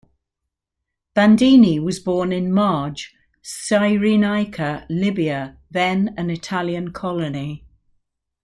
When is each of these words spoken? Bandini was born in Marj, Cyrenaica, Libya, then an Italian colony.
Bandini 1.13 1.79
was 1.79 1.99
born 1.99 2.31
in 2.31 2.51
Marj, 2.51 3.13
Cyrenaica, 3.43 4.87
Libya, 4.89 5.59
then 5.69 6.15
an 6.17 6.31
Italian 6.31 6.91
colony. 6.91 7.67